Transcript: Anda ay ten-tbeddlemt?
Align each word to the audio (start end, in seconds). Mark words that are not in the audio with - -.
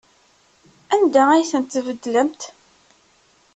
Anda 0.93 1.23
ay 1.31 1.45
ten-tbeddlemt? 1.51 2.41